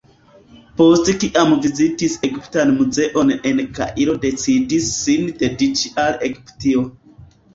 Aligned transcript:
Post 0.77 1.09
kiam 1.23 1.51
vizitis 1.65 2.15
Egiptan 2.29 2.71
muzeon 2.79 3.29
en 3.51 3.61
Kairo 3.79 4.15
decidis 4.23 4.89
sin 5.03 5.29
dediĉi 5.43 5.93
al 6.05 6.17
Egiptio. 6.29 6.83